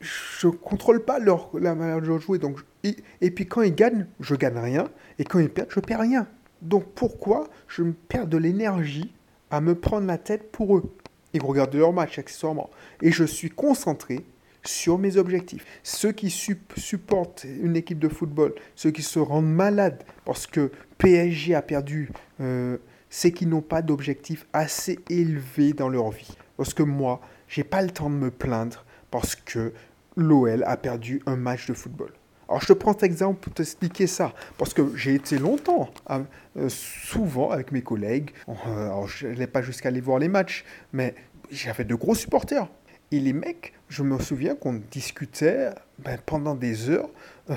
je 0.00 0.48
contrôle 0.48 1.04
pas 1.04 1.18
leur, 1.18 1.50
la 1.58 1.74
manière 1.74 2.00
de 2.00 2.18
jouer. 2.18 2.38
Donc, 2.38 2.60
et, 2.82 3.30
puis 3.30 3.46
quand 3.46 3.62
ils 3.62 3.74
gagnent, 3.74 4.06
je 4.20 4.34
gagne 4.34 4.58
rien. 4.58 4.88
Et 5.18 5.24
quand 5.24 5.38
ils 5.38 5.50
perdent, 5.50 5.70
je 5.70 5.80
perds 5.80 6.00
rien. 6.00 6.26
Donc 6.62 6.86
pourquoi 6.94 7.48
je 7.68 7.82
me 7.82 7.92
perds 7.92 8.26
de 8.26 8.36
l'énergie 8.36 9.12
à 9.50 9.60
me 9.60 9.74
prendre 9.74 10.06
la 10.06 10.18
tête 10.18 10.50
pour 10.50 10.76
eux? 10.76 10.94
Ils 11.32 11.42
regardent 11.42 11.74
leur 11.74 11.92
match 11.92 12.18
accessoirement. 12.18 12.70
Et 13.02 13.12
je 13.12 13.24
suis 13.24 13.50
concentré 13.50 14.24
sur 14.64 14.98
mes 14.98 15.16
objectifs. 15.16 15.64
Ceux 15.82 16.12
qui 16.12 16.30
supportent 16.30 17.44
une 17.44 17.76
équipe 17.76 17.98
de 17.98 18.08
football, 18.08 18.54
ceux 18.74 18.90
qui 18.90 19.02
se 19.02 19.18
rendent 19.18 19.52
malades 19.52 20.02
parce 20.24 20.46
que 20.46 20.70
PSG 20.98 21.54
a 21.54 21.62
perdu, 21.62 22.10
euh, 22.40 22.76
c'est 23.08 23.32
qu'ils 23.32 23.48
n'ont 23.48 23.62
pas 23.62 23.80
d'objectifs 23.80 24.46
assez 24.52 24.98
élevés 25.08 25.72
dans 25.72 25.88
leur 25.88 26.10
vie. 26.10 26.36
Parce 26.56 26.74
que 26.74 26.82
moi, 26.82 27.20
j'ai 27.48 27.64
pas 27.64 27.80
le 27.80 27.90
temps 27.90 28.10
de 28.10 28.16
me 28.16 28.30
plaindre 28.30 28.84
parce 29.10 29.34
que 29.34 29.72
l'OL 30.20 30.62
a 30.64 30.76
perdu 30.76 31.22
un 31.26 31.36
match 31.36 31.66
de 31.66 31.74
football. 31.74 32.12
Alors 32.48 32.60
je 32.60 32.66
te 32.66 32.72
prends 32.72 32.92
cet 32.92 33.04
exemple 33.04 33.40
pour 33.40 33.54
t'expliquer 33.54 34.08
ça, 34.08 34.32
parce 34.58 34.74
que 34.74 34.96
j'ai 34.96 35.14
été 35.14 35.38
longtemps, 35.38 35.88
hein, 36.08 36.26
euh, 36.56 36.68
souvent 36.68 37.50
avec 37.50 37.70
mes 37.70 37.82
collègues, 37.82 38.32
euh, 38.48 38.86
alors 38.86 39.06
je 39.06 39.28
n'allais 39.28 39.46
pas 39.46 39.62
jusqu'à 39.62 39.88
aller 39.88 40.00
voir 40.00 40.18
les 40.18 40.28
matchs, 40.28 40.64
mais 40.92 41.14
j'avais 41.50 41.84
de 41.84 41.94
gros 41.94 42.16
supporters. 42.16 42.66
Et 43.12 43.20
les 43.20 43.32
mecs, 43.32 43.72
je 43.88 44.02
me 44.02 44.18
souviens 44.18 44.54
qu'on 44.54 44.80
discutait 44.90 45.70
ben, 46.00 46.18
pendant 46.26 46.54
des 46.54 46.90
heures 46.90 47.10
euh, 47.50 47.54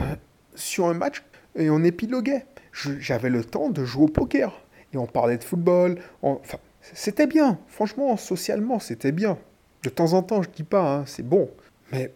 sur 0.56 0.88
un 0.88 0.94
match 0.94 1.24
et 1.56 1.70
on 1.70 1.84
épiloguait. 1.84 2.46
J'avais 2.72 3.30
le 3.30 3.44
temps 3.44 3.70
de 3.70 3.86
jouer 3.86 4.04
au 4.04 4.08
poker 4.08 4.64
et 4.94 4.98
on 4.98 5.06
parlait 5.06 5.38
de 5.38 5.44
football. 5.44 6.00
Enfin, 6.22 6.58
c'était 6.82 7.28
bien, 7.28 7.60
franchement, 7.68 8.18
socialement, 8.18 8.80
c'était 8.80 9.12
bien. 9.12 9.38
De 9.84 9.90
temps 9.90 10.14
en 10.14 10.24
temps, 10.24 10.42
je 10.42 10.50
dis 10.50 10.64
pas, 10.64 10.98
hein, 10.98 11.04
c'est 11.06 11.28
bon. 11.28 11.50
Mais 11.92 12.12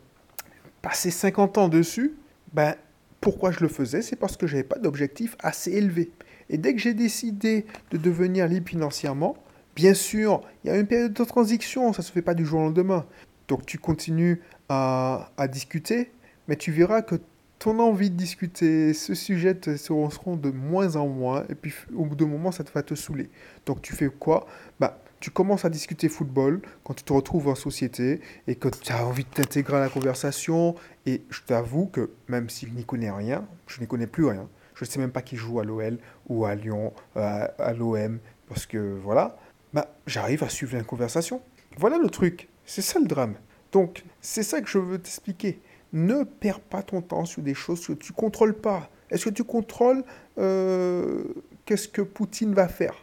passer 0.88 1.12
50 1.12 1.58
ans 1.58 1.68
dessus, 1.68 2.14
ben, 2.54 2.74
pourquoi 3.20 3.52
je 3.52 3.60
le 3.60 3.68
faisais? 3.68 4.02
C'est 4.02 4.16
parce 4.16 4.38
que 4.38 4.48
je 4.48 4.56
n'avais 4.56 4.68
pas 4.68 4.80
d'objectif 4.80 5.36
assez 5.40 5.74
élevé. 5.74 6.12
Et 6.50 6.58
dès 6.58 6.74
que 6.74 6.80
j'ai 6.80 6.94
décidé 6.94 7.66
de 7.92 7.98
devenir 7.98 8.48
libre 8.48 8.70
financièrement, 8.70 9.36
bien 9.76 9.94
sûr, 9.94 10.40
il 10.64 10.70
y 10.70 10.72
a 10.72 10.78
une 10.78 10.88
période 10.88 11.12
de 11.12 11.24
transition, 11.26 11.92
ça 11.92 12.02
ne 12.02 12.06
se 12.06 12.12
fait 12.14 12.22
pas 12.22 12.34
du 12.34 12.46
jour 12.46 12.62
au 12.62 12.64
lendemain. 12.64 13.06
Donc 13.50 13.66
tu 13.66 13.78
continues 13.80 14.42
à, 14.70 15.30
discuter, 15.52 16.10
mais 16.48 16.56
tu 16.56 16.72
verras 16.72 17.02
que 17.02 17.16
ton 17.60 17.80
envie 17.80 18.10
de 18.10 18.16
discuter 18.16 18.94
ce 18.94 19.14
sujet 19.14 19.56
te 19.56 19.76
seront 19.76 20.38
de 20.38 20.52
moins 20.52 20.96
en 20.96 21.08
moins, 21.08 21.44
et 21.50 21.56
puis 21.56 21.74
au 21.94 22.06
bout 22.06 22.16
d'un 22.16 22.28
moment, 22.28 22.54
ça 22.54 22.64
va 22.74 22.82
te 22.82 22.96
saouler. 22.96 23.30
Donc 23.66 23.82
tu 23.82 23.94
fais 23.94 24.08
quoi? 24.08 24.48
Bah, 24.80 25.02
Tu 25.28 25.32
commences 25.32 25.66
à 25.66 25.70
discuter 25.70 26.08
football 26.08 26.62
quand 26.86 26.94
tu 26.94 27.04
te 27.04 27.12
retrouves 27.12 27.50
en 27.50 27.56
société 27.56 28.22
et 28.48 28.56
que 28.56 28.70
tu 28.70 28.94
as 28.94 29.06
envie 29.06 29.26
de 29.26 29.30
t'intégrer 29.30 29.76
à 29.76 29.82
la 29.82 29.90
conversation. 29.90 30.76
Et 31.06 31.22
je 31.30 31.42
t'avoue 31.42 31.88
que 31.88 32.12
même 32.30 32.50
si 32.50 32.66
je 32.66 32.72
n'y 32.72 32.86
connais 32.86 33.12
rien, 33.12 33.46
je 33.68 33.82
n'y 33.82 33.88
connais 33.88 34.08
plus 34.08 34.24
rien. 34.24 34.48
Je 34.74 34.86
ne 34.86 34.90
sais 34.90 35.00
même 35.00 35.12
pas 35.12 35.22
qui 35.22 35.36
joue 35.36 35.60
à 35.60 35.66
l'OL 35.66 35.98
ou 36.30 36.46
à 36.46 36.56
Lyon, 36.56 36.94
à, 37.18 37.42
à 37.60 37.74
l'OM, 37.74 38.20
parce 38.48 38.66
que 38.66 38.98
voilà, 39.04 39.38
bah, 39.74 39.94
j'arrive 40.06 40.46
à 40.46 40.50
suivre 40.50 40.78
la 40.78 40.84
conversation. 40.86 41.42
Voilà 41.76 41.98
le 41.98 42.10
truc, 42.10 42.48
c'est 42.66 42.82
ça 42.82 42.98
le 42.98 43.06
drame. 43.06 43.36
Donc, 43.74 44.06
c'est 44.22 44.44
ça 44.44 44.62
que 44.62 44.70
je 44.70 44.78
veux 44.78 44.98
t'expliquer 44.98 45.60
ne 45.92 46.24
perds 46.24 46.62
pas 46.62 46.84
ton 46.84 47.02
temps 47.02 47.26
sur 47.26 47.42
des 47.42 47.54
choses 47.54 47.86
que 47.86 47.92
tu 47.92 48.14
contrôles 48.14 48.56
pas. 48.56 48.90
Est-ce 49.10 49.26
que 49.26 49.32
tu 49.32 49.44
contrôles 49.44 50.06
euh, 50.38 51.26
qu'est-ce 51.66 51.90
que 51.90 52.02
Poutine 52.02 52.54
va 52.54 52.70
faire? 52.70 52.96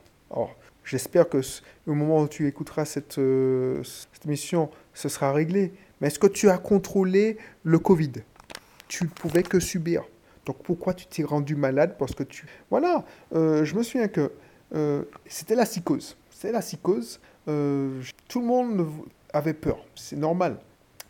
J'espère 0.85 1.29
que 1.29 1.41
au 1.87 1.95
moment 1.95 2.23
où 2.23 2.29
tu 2.29 2.47
écouteras 2.47 2.85
cette, 2.85 3.19
euh, 3.19 3.83
cette 3.83 4.25
émission, 4.27 4.71
ce 4.93 5.09
sera 5.09 5.33
réglé. 5.33 5.73
Mais 6.01 6.09
est-ce 6.09 6.19
que 6.19 6.27
tu 6.27 6.49
as 6.49 6.59
contrôlé 6.59 7.39
le 7.63 7.79
Covid? 7.79 8.13
Tu 8.89 9.05
ne 9.05 9.09
pouvais 9.09 9.43
que 9.43 9.61
subir. 9.61 10.05
Donc 10.47 10.63
pourquoi 10.63 10.95
tu 10.95 11.07
t'es 11.07 11.25
rendu 11.25 11.57
malade 11.57 11.97
Parce 11.99 12.15
que 12.15 12.23
tu... 12.23 12.47
Voilà, 12.71 13.05
euh, 13.35 13.65
je 13.65 13.75
me 13.75 13.83
souviens 13.83 14.09
que 14.09 14.33
c'était 15.27 15.55
la 15.55 15.67
psychose. 15.67 16.17
C'était 16.31 16.51
la 16.51 16.61
psychose. 16.61 17.21
tout 17.47 17.51
le 18.41 18.47
monde 18.47 18.87
avait 19.33 19.55
peur. 19.55 19.79
C'est 19.95 20.17
normal. 20.17 20.59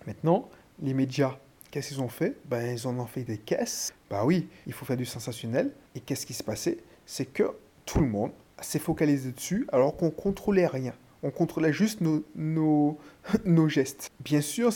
Maintenant, 0.06 0.50
les 0.82 0.92
médias 0.92 1.38
Qu'est-ce 1.74 1.88
qu'ils 1.88 2.02
ont 2.02 2.08
fait? 2.08 2.36
Ben, 2.44 2.76
Ils 2.78 2.86
en 2.86 2.96
ont 3.00 3.06
fait 3.06 3.24
des 3.24 3.36
caisses. 3.36 3.92
Bah 4.08 4.24
oui, 4.24 4.48
il 4.64 4.72
faut 4.72 4.84
faire 4.84 4.96
du 4.96 5.04
sensationnel. 5.04 5.72
Et 5.96 6.00
qu'est-ce 6.00 6.24
qui 6.24 6.32
s'est 6.32 6.44
passé 6.44 6.78
C'est 7.04 7.24
que 7.24 7.50
tout 7.84 7.98
le 7.98 8.06
monde 8.06 8.30
s'est 8.60 8.78
focalisé 8.78 9.32
dessus 9.32 9.66
alors 9.72 9.96
qu'on 9.96 10.10
contrôlait 10.10 10.66
rien. 10.66 10.92
On 11.22 11.30
contrôlait 11.30 11.72
juste 11.72 12.00
nos, 12.00 12.22
nos, 12.34 12.98
nos 13.44 13.68
gestes. 13.68 14.10
Bien 14.20 14.40
sûr, 14.40 14.70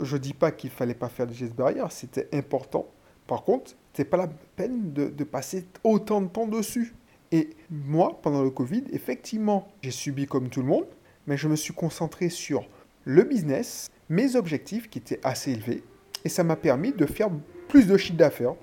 je 0.00 0.16
ne 0.16 0.20
dis 0.20 0.34
pas 0.34 0.50
qu'il 0.50 0.70
fallait 0.70 0.94
pas 0.94 1.08
faire 1.08 1.26
des 1.26 1.34
gestes 1.34 1.54
barrières, 1.54 1.92
c'était 1.92 2.28
important. 2.32 2.86
Par 3.26 3.42
contre, 3.42 3.72
c'est 3.94 4.04
pas 4.04 4.16
la 4.16 4.28
peine 4.56 4.92
de, 4.92 5.08
de 5.08 5.24
passer 5.24 5.66
autant 5.84 6.20
de 6.20 6.28
temps 6.28 6.46
dessus. 6.46 6.94
Et 7.32 7.50
moi, 7.70 8.20
pendant 8.22 8.42
le 8.42 8.50
Covid, 8.50 8.84
effectivement, 8.92 9.68
j'ai 9.82 9.90
subi 9.90 10.26
comme 10.26 10.48
tout 10.48 10.60
le 10.60 10.68
monde, 10.68 10.86
mais 11.26 11.36
je 11.36 11.48
me 11.48 11.56
suis 11.56 11.74
concentré 11.74 12.30
sur 12.30 12.66
le 13.04 13.24
business, 13.24 13.90
mes 14.08 14.36
objectifs 14.36 14.88
qui 14.88 14.98
étaient 14.98 15.20
assez 15.22 15.52
élevés, 15.52 15.82
et 16.24 16.28
ça 16.28 16.44
m'a 16.44 16.56
permis 16.56 16.92
de 16.92 17.06
faire 17.06 17.28
plus 17.68 17.86
de 17.86 17.96
chiffre 17.96 18.18
d'affaires 18.18 18.54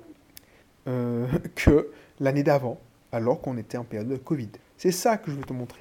euh, 0.88 1.28
que 1.56 1.90
l'année 2.20 2.44
d'avant, 2.44 2.80
alors 3.16 3.42
qu'on 3.42 3.58
était 3.58 3.78
en 3.78 3.84
période 3.84 4.10
de 4.10 4.18
Covid. 4.18 4.50
C'est 4.78 4.92
ça 4.92 5.18
que 5.18 5.32
je 5.32 5.38
veux 5.38 5.44
te 5.44 5.54
montrer. 5.54 5.80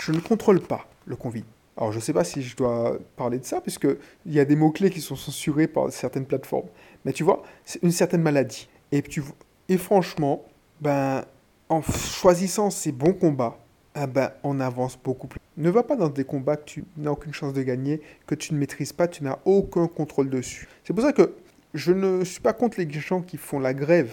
Je 0.00 0.12
ne 0.12 0.20
contrôle 0.20 0.60
pas 0.60 0.86
le 1.06 1.16
Covid. 1.16 1.44
Alors 1.76 1.90
je 1.90 1.96
ne 1.96 2.02
sais 2.02 2.12
pas 2.12 2.24
si 2.24 2.42
je 2.42 2.54
dois 2.56 2.98
parler 3.16 3.38
de 3.38 3.44
ça, 3.44 3.60
puisqu'il 3.60 3.96
y 4.26 4.38
a 4.38 4.44
des 4.44 4.54
mots-clés 4.54 4.90
qui 4.90 5.00
sont 5.00 5.16
censurés 5.16 5.66
par 5.66 5.90
certaines 5.90 6.26
plateformes. 6.26 6.68
Mais 7.04 7.12
tu 7.12 7.24
vois, 7.24 7.42
c'est 7.64 7.82
une 7.82 7.90
certaine 7.90 8.22
maladie. 8.22 8.68
Et, 8.92 9.02
tu, 9.02 9.24
et 9.68 9.78
franchement, 9.78 10.44
ben, 10.80 11.24
en 11.68 11.82
choisissant 11.82 12.70
ces 12.70 12.92
bons 12.92 13.14
combats, 13.14 13.58
ah 13.94 14.06
ben, 14.06 14.30
on 14.42 14.60
avance 14.60 14.98
beaucoup 15.02 15.26
plus. 15.26 15.40
Ne 15.56 15.70
va 15.70 15.82
pas 15.82 15.96
dans 15.96 16.08
des 16.08 16.24
combats 16.24 16.56
que 16.56 16.64
tu 16.64 16.84
n'as 16.96 17.10
aucune 17.10 17.32
chance 17.32 17.54
de 17.54 17.62
gagner, 17.62 18.02
que 18.26 18.34
tu 18.34 18.52
ne 18.54 18.58
maîtrises 18.58 18.92
pas, 18.92 19.08
tu 19.08 19.24
n'as 19.24 19.38
aucun 19.44 19.86
contrôle 19.86 20.28
dessus. 20.28 20.68
C'est 20.84 20.92
pour 20.92 21.02
ça 21.02 21.12
que 21.12 21.34
je 21.72 21.92
ne 21.92 22.24
suis 22.24 22.40
pas 22.40 22.52
contre 22.52 22.78
les 22.78 22.90
gens 22.90 23.22
qui 23.22 23.36
font 23.36 23.58
la 23.58 23.72
grève. 23.72 24.12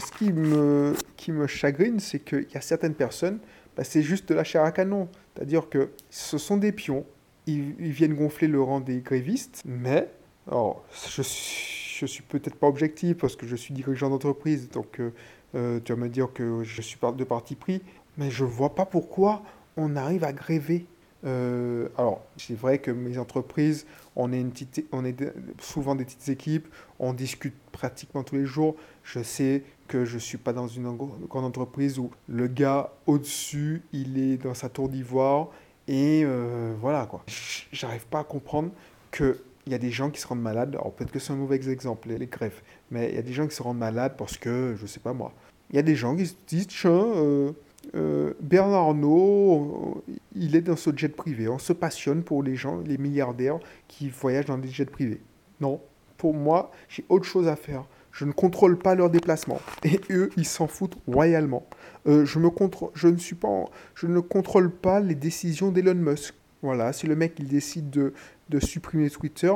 Ce 0.00 0.10
qui 0.12 0.32
me, 0.32 1.46
chagrine, 1.46 2.00
c'est 2.00 2.20
qu'il 2.20 2.46
y 2.52 2.56
a 2.56 2.60
certaines 2.60 2.94
personnes, 2.94 3.38
ben, 3.76 3.84
c'est 3.84 4.02
juste 4.02 4.28
de 4.28 4.34
la 4.34 4.44
chair 4.44 4.64
à 4.64 4.72
canon. 4.72 5.08
C'est-à-dire 5.34 5.68
que 5.68 5.90
ce 6.10 6.38
sont 6.38 6.56
des 6.56 6.72
pions, 6.72 7.04
ils, 7.46 7.74
viennent 7.78 8.14
gonfler 8.14 8.48
le 8.48 8.62
rang 8.62 8.80
des 8.80 9.00
grévistes, 9.00 9.62
mais 9.64 10.08
alors, 10.50 10.84
je 11.08 11.22
suis, 11.22 12.08
suis 12.08 12.22
peut-être 12.22 12.56
pas 12.56 12.66
objectif 12.66 13.18
parce 13.18 13.36
que 13.36 13.46
je 13.46 13.56
suis 13.56 13.74
dirigeant 13.74 14.10
d'entreprise, 14.10 14.68
donc 14.70 15.00
euh, 15.00 15.12
euh, 15.54 15.80
tu 15.84 15.92
vas 15.92 15.98
me 15.98 16.08
dire 16.08 16.32
que 16.32 16.62
je 16.62 16.82
suis 16.82 16.98
de 17.16 17.24
parti 17.24 17.54
pris, 17.54 17.82
mais 18.18 18.30
je 18.30 18.44
ne 18.44 18.48
vois 18.48 18.74
pas 18.74 18.86
pourquoi 18.86 19.42
on 19.76 19.96
arrive 19.96 20.24
à 20.24 20.32
gréver. 20.32 20.86
Euh, 21.24 21.88
alors, 21.96 22.22
c'est 22.36 22.56
vrai 22.56 22.78
que 22.78 22.90
mes 22.90 23.18
entreprises, 23.18 23.86
on 24.16 24.32
est, 24.32 24.40
une 24.40 24.52
on 24.92 25.04
est 25.04 25.16
souvent 25.60 25.94
des 25.94 26.04
petites 26.04 26.28
équipes, 26.28 26.66
on 26.98 27.12
discute 27.12 27.54
pratiquement 27.70 28.22
tous 28.22 28.36
les 28.36 28.46
jours. 28.46 28.76
Je 29.04 29.22
sais 29.22 29.62
que 29.88 30.04
je 30.04 30.14
ne 30.14 30.20
suis 30.20 30.38
pas 30.38 30.52
dans 30.52 30.68
une 30.68 30.96
grande 30.96 31.44
entreprise 31.44 31.98
où 31.98 32.10
le 32.28 32.46
gars 32.46 32.90
au-dessus, 33.06 33.82
il 33.92 34.18
est 34.18 34.36
dans 34.38 34.54
sa 34.54 34.68
tour 34.68 34.88
d'ivoire. 34.88 35.48
Et 35.88 36.22
euh, 36.24 36.74
voilà, 36.80 37.06
quoi. 37.06 37.24
J'arrive 37.72 38.06
pas 38.06 38.20
à 38.20 38.24
comprendre 38.24 38.70
qu'il 39.10 39.36
y 39.66 39.74
a 39.74 39.78
des 39.78 39.90
gens 39.90 40.10
qui 40.10 40.20
se 40.20 40.26
rendent 40.26 40.42
malades. 40.42 40.74
Alors, 40.74 40.92
peut-être 40.92 41.12
que 41.12 41.18
c'est 41.18 41.32
un 41.32 41.36
mauvais 41.36 41.56
exemple, 41.56 42.08
les, 42.08 42.26
grèves. 42.26 42.60
Mais 42.90 43.10
il 43.10 43.16
y 43.16 43.18
a 43.18 43.22
des 43.22 43.32
gens 43.32 43.46
qui 43.46 43.54
se 43.54 43.62
rendent 43.62 43.78
malades 43.78 44.14
parce 44.16 44.36
que, 44.36 44.74
je 44.76 44.82
ne 44.82 44.86
sais 44.86 45.00
pas 45.00 45.12
moi. 45.12 45.32
Il 45.70 45.76
y 45.76 45.78
a 45.78 45.82
des 45.82 45.96
gens 45.96 46.14
qui 46.16 46.26
se 46.26 46.34
disent, 46.46 46.68
tiens, 46.68 46.90
euh, 46.90 47.52
euh, 47.94 48.34
Bernard 48.40 48.88
Arnault, 48.88 50.02
il 50.34 50.56
est 50.56 50.62
dans 50.62 50.76
ce 50.76 50.90
jet 50.96 51.08
privé. 51.08 51.48
On 51.48 51.58
se 51.58 51.72
passionne 51.72 52.22
pour 52.22 52.42
les 52.42 52.56
gens, 52.56 52.78
les 52.78 52.98
milliardaires 52.98 53.58
qui 53.88 54.08
voyagent 54.08 54.46
dans 54.46 54.58
des 54.58 54.68
jets 54.68 54.86
privés. 54.86 55.20
Non, 55.60 55.80
pour 56.16 56.34
moi, 56.34 56.70
j'ai 56.88 57.04
autre 57.08 57.24
chose 57.24 57.48
à 57.48 57.56
faire. 57.56 57.84
Je 58.12 58.24
ne 58.24 58.32
contrôle 58.32 58.78
pas 58.78 58.94
leurs 58.94 59.10
déplacements. 59.10 59.60
Et 59.84 60.00
eux, 60.10 60.30
ils 60.36 60.46
s'en 60.46 60.66
foutent 60.66 60.96
royalement. 61.06 61.66
Euh, 62.06 62.24
je, 62.24 62.38
me 62.38 62.50
je, 62.94 63.08
ne 63.08 63.16
suis 63.16 63.34
pas 63.34 63.64
je 63.94 64.06
ne 64.06 64.20
contrôle 64.20 64.70
pas 64.70 65.00
les 65.00 65.14
décisions 65.14 65.70
d'Elon 65.70 65.94
Musk. 65.94 66.34
Voilà, 66.62 66.92
si 66.92 67.06
le 67.06 67.16
mec 67.16 67.34
il 67.38 67.48
décide 67.48 67.90
de, 67.90 68.12
de 68.48 68.60
supprimer 68.60 69.10
Twitter, 69.10 69.52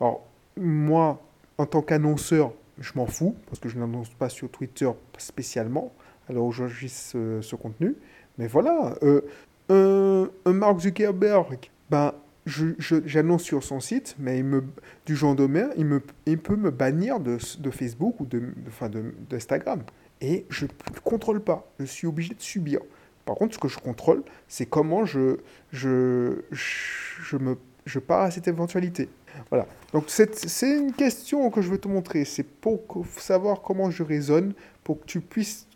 alors 0.00 0.26
moi, 0.56 1.22
en 1.56 1.66
tant 1.66 1.82
qu'annonceur, 1.82 2.52
je 2.80 2.92
m'en 2.96 3.06
fous, 3.06 3.36
parce 3.46 3.60
que 3.60 3.68
je 3.68 3.78
n'annonce 3.78 4.10
pas 4.10 4.28
sur 4.28 4.50
Twitter 4.50 4.90
spécialement 5.18 5.92
alors 6.28 6.46
où 6.46 6.52
j'enregistre 6.52 7.18
ce, 7.40 7.56
contenu. 7.56 7.94
Mais 8.38 8.46
voilà, 8.46 8.94
euh, 9.02 10.26
un, 10.44 10.52
Mark 10.52 10.80
Zuckerberg, 10.80 11.58
ben, 11.90 12.12
j'annonce 12.46 13.42
sur 13.42 13.62
son 13.62 13.80
site, 13.80 14.16
mais 14.18 14.42
du 15.06 15.16
genre 15.16 15.34
de 15.34 15.46
mer, 15.46 15.68
il, 15.76 16.00
il 16.26 16.38
peut 16.38 16.56
me 16.56 16.70
bannir 16.70 17.20
de, 17.20 17.38
Facebook 17.70 18.20
ou 18.20 18.26
d'Instagram. 18.26 19.78
De, 19.78 19.84
de, 19.84 19.88
et 20.20 20.46
je 20.50 20.64
ne 20.64 21.00
contrôle 21.04 21.40
pas, 21.40 21.70
je 21.78 21.84
suis 21.84 22.06
obligé 22.06 22.34
de 22.34 22.40
subir. 22.40 22.80
Par 23.24 23.36
contre, 23.36 23.54
ce 23.54 23.58
que 23.58 23.68
je 23.68 23.78
contrôle, 23.78 24.22
c'est 24.48 24.66
comment 24.66 25.04
je, 25.04 25.36
je, 25.70 26.40
je, 26.50 27.36
me, 27.36 27.58
je 27.84 27.98
pars 27.98 28.22
à 28.22 28.30
cette 28.30 28.48
éventualité. 28.48 29.08
Voilà. 29.50 29.66
Donc, 29.92 30.04
c'est 30.08 30.78
une 30.78 30.92
question 30.92 31.50
que 31.50 31.60
je 31.60 31.70
veux 31.70 31.78
te 31.78 31.88
montrer. 31.88 32.24
C'est 32.24 32.42
pour 32.42 32.80
savoir 33.18 33.60
comment 33.60 33.90
je 33.90 34.02
raisonne, 34.02 34.54
pour 34.82 35.00
que 35.00 35.04
tu 35.06 35.20
puisses 35.20 35.67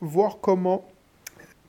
voir 0.00 0.38
comment, 0.40 0.86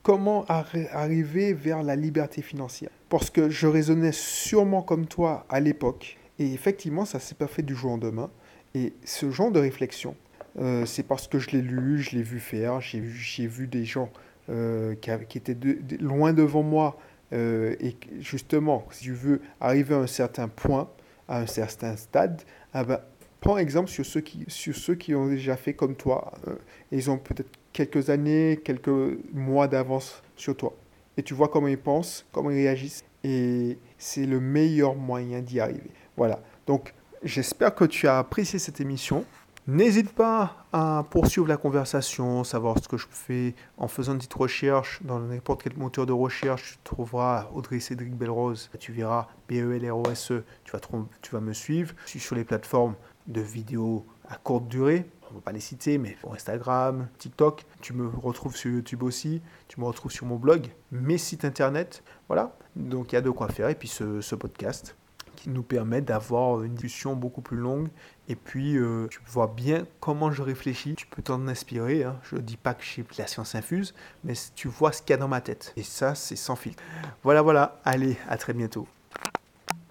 comment 0.03 0.45
arriver 0.47 1.53
vers 1.53 1.83
la 1.83 1.95
liberté 1.95 2.41
financière. 2.41 2.89
Parce 3.09 3.29
que 3.29 3.49
je 3.49 3.67
raisonnais 3.67 4.11
sûrement 4.11 4.81
comme 4.81 5.05
toi 5.05 5.45
à 5.49 5.59
l'époque. 5.59 6.17
Et 6.39 6.53
effectivement, 6.53 7.05
ça 7.05 7.19
s'est 7.19 7.35
pas 7.35 7.47
fait 7.47 7.61
du 7.61 7.75
jour 7.75 7.91
au 7.91 7.93
lendemain. 7.95 8.29
Et 8.73 8.93
ce 9.03 9.29
genre 9.31 9.51
de 9.51 9.59
réflexion, 9.59 10.15
euh, 10.59 10.85
c'est 10.85 11.03
parce 11.03 11.27
que 11.27 11.39
je 11.39 11.51
l'ai 11.51 11.61
lu, 11.61 12.01
je 12.01 12.15
l'ai 12.15 12.23
vu 12.23 12.39
faire, 12.39 12.81
j'ai 12.81 12.99
vu, 12.99 13.47
vu 13.47 13.67
des 13.67 13.85
gens 13.85 14.09
euh, 14.49 14.95
qui, 14.95 15.37
était 15.37 15.57
loin 15.99 16.33
devant 16.33 16.63
moi. 16.63 16.97
Euh, 17.33 17.75
et 17.79 17.95
justement, 18.19 18.85
si 18.91 19.03
tu 19.03 19.13
veux 19.13 19.41
arriver 19.59 19.95
à 19.95 19.99
un 19.99 20.07
certain 20.07 20.47
point, 20.47 20.89
à 21.27 21.39
un 21.39 21.47
certain 21.47 21.95
stade, 21.95 22.41
ah 22.73 22.83
ben, 22.83 22.99
prends 23.39 23.57
exemple 23.57 23.89
sur 23.89 24.05
ceux, 24.05 24.21
qui, 24.21 24.43
sur 24.47 24.75
ceux 24.75 24.95
qui 24.95 25.15
ont 25.15 25.27
déjà 25.27 25.55
fait 25.55 25.73
comme 25.73 25.95
toi. 25.95 26.33
Euh, 26.47 26.55
ils 26.91 27.09
ont 27.09 27.17
peut-être 27.17 27.49
quelques 27.73 28.09
années, 28.09 28.59
quelques 28.63 29.17
mois 29.33 29.67
d'avance 29.67 30.21
sur 30.35 30.55
toi. 30.55 30.73
Et 31.17 31.23
tu 31.23 31.33
vois 31.33 31.49
comment 31.49 31.67
ils 31.67 31.77
pensent, 31.77 32.25
comment 32.31 32.49
ils 32.51 32.55
réagissent. 32.55 33.03
Et 33.23 33.77
c'est 33.97 34.25
le 34.25 34.39
meilleur 34.39 34.95
moyen 34.95 35.41
d'y 35.41 35.59
arriver. 35.59 35.91
Voilà. 36.17 36.39
Donc, 36.67 36.93
j'espère 37.23 37.75
que 37.75 37.85
tu 37.85 38.07
as 38.07 38.17
apprécié 38.19 38.59
cette 38.59 38.81
émission. 38.81 39.25
N'hésite 39.67 40.11
pas 40.13 40.65
à 40.73 41.05
poursuivre 41.11 41.47
la 41.47 41.57
conversation, 41.57 42.43
savoir 42.43 42.79
ce 42.81 42.87
que 42.87 42.97
je 42.97 43.05
fais 43.11 43.53
en 43.77 43.87
faisant 43.87 44.13
une 44.13 44.17
petite 44.17 44.33
recherche 44.33 44.99
dans 45.03 45.19
n'importe 45.19 45.61
quel 45.61 45.77
moteur 45.77 46.07
de 46.07 46.13
recherche. 46.13 46.71
Tu 46.71 46.77
trouveras 46.83 47.47
Audrey 47.53 47.79
Cédric 47.79 48.15
Belrose, 48.15 48.71
tu 48.79 48.91
verras 48.91 49.27
B-E-L-R-O-S-E, 49.47 50.43
tu 50.63 50.71
vas, 50.71 50.79
tu 51.21 51.31
vas 51.31 51.41
me 51.41 51.53
suivre. 51.53 51.93
Je 52.05 52.09
suis 52.09 52.19
sur 52.19 52.35
les 52.35 52.43
plateformes 52.43 52.95
de 53.27 53.41
vidéos 53.41 54.03
à 54.27 54.35
courte 54.35 54.67
durée, 54.67 55.05
on 55.31 55.35
ne 55.35 55.39
va 55.39 55.43
pas 55.43 55.51
les 55.51 55.59
citer, 55.59 55.97
mais 55.97 56.17
pour 56.21 56.33
Instagram, 56.33 57.07
TikTok, 57.17 57.65
tu 57.81 57.93
me 57.93 58.07
retrouves 58.07 58.55
sur 58.55 58.71
YouTube 58.71 59.03
aussi, 59.03 59.41
tu 59.67 59.79
me 59.79 59.85
retrouves 59.85 60.11
sur 60.11 60.25
mon 60.25 60.35
blog, 60.35 60.67
mes 60.91 61.17
sites 61.17 61.45
internet, 61.45 62.03
voilà. 62.27 62.57
Donc 62.75 63.11
il 63.11 63.15
y 63.15 63.17
a 63.17 63.21
de 63.21 63.29
quoi 63.29 63.47
faire, 63.47 63.69
et 63.69 63.75
puis 63.75 63.87
ce, 63.87 64.35
podcast 64.35 64.95
qui 65.35 65.49
nous 65.49 65.63
permet 65.63 66.01
d'avoir 66.01 66.61
une 66.63 66.75
discussion 66.75 67.15
beaucoup 67.15 67.41
plus 67.41 67.57
longue. 67.57 67.87
Et 68.27 68.35
puis, 68.35 68.77
euh, 68.77 69.07
tu 69.09 69.19
vois 69.25 69.47
bien 69.47 69.87
comment 69.99 70.31
je 70.31 70.43
réfléchis. 70.43 70.93
Tu 70.93 71.07
peux 71.07 71.23
t'en 71.23 71.47
inspirer. 71.47 72.03
Hein. 72.03 72.19
Je 72.21 72.35
ne 72.35 72.41
dis 72.41 72.57
pas 72.57 72.75
que 72.75 72.83
la 73.17 73.25
science 73.25 73.55
infuse, 73.55 73.95
mais 74.23 74.33
tu 74.53 74.67
vois 74.67 74.91
ce 74.91 75.01
qu'il 75.01 75.11
y 75.11 75.13
a 75.13 75.17
dans 75.17 75.27
ma 75.27 75.41
tête. 75.41 75.73
Et 75.77 75.83
ça, 75.83 76.13
c'est 76.13 76.35
sans 76.35 76.55
filtre. 76.55 76.83
Voilà, 77.23 77.41
voilà. 77.41 77.81
Allez, 77.85 78.17
à 78.29 78.37
très 78.37 78.53
bientôt. 78.53 78.87